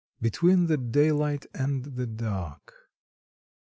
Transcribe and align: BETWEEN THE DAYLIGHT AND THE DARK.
BETWEEN 0.19 0.65
THE 0.65 0.77
DAYLIGHT 0.77 1.45
AND 1.53 1.95
THE 1.95 2.07
DARK. 2.07 2.89